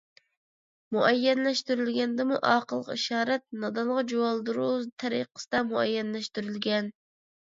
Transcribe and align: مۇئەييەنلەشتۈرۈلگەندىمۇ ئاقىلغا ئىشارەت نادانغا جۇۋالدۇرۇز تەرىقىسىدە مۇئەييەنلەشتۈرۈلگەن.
مۇئەييەنلەشتۈرۈلگەندىمۇ 0.95 2.39
ئاقىلغا 2.51 2.95
ئىشارەت 2.99 3.45
نادانغا 3.65 4.03
جۇۋالدۇرۇز 4.13 4.87
تەرىقىسىدە 5.05 5.61
مۇئەييەنلەشتۈرۈلگەن. 5.69 6.91